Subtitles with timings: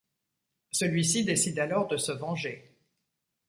[0.71, 2.75] Celui-ci décide alors de se venger.